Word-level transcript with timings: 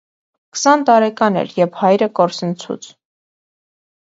Քսան 0.55 0.85
տարեկան 0.89 1.37
էր 1.43 1.53
երբ 1.59 1.77
հայրը 1.81 2.09
կորսնցուց։ 2.21 2.89